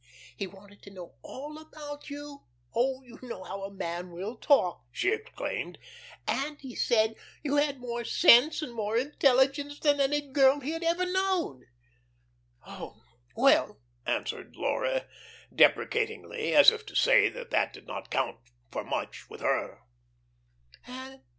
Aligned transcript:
He 0.35 0.47
wanted 0.47 0.81
to 0.81 0.89
know 0.89 1.13
all 1.21 1.59
about 1.59 2.09
you 2.09 2.41
oh, 2.73 3.03
you 3.03 3.19
know 3.21 3.43
how 3.43 3.61
a 3.61 3.71
man 3.71 4.09
will 4.11 4.35
talk," 4.35 4.83
she 4.91 5.11
exclaimed. 5.11 5.77
"And 6.27 6.59
he 6.59 6.73
said 6.73 7.17
you 7.43 7.57
had 7.57 7.77
more 7.79 8.03
sense 8.03 8.63
and 8.63 8.73
more 8.73 8.97
intelligence 8.97 9.79
than 9.79 9.99
any 9.99 10.21
girl 10.21 10.59
he 10.59 10.71
had 10.71 10.81
ever 10.81 11.05
known." 11.05 11.67
"Oh, 12.65 13.03
well," 13.35 13.79
answered 14.07 14.55
Laura 14.55 15.05
deprecatingly, 15.53 16.55
as 16.55 16.71
if 16.71 16.83
to 16.87 16.95
say 16.95 17.29
that 17.29 17.51
that 17.51 17.71
did 17.71 17.85
not 17.85 18.09
count 18.09 18.39
for 18.71 18.83
much 18.83 19.29
with 19.29 19.41
her. 19.41 19.81